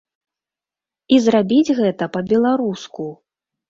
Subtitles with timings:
[1.17, 3.13] І зрабіць гэта па-беларуску.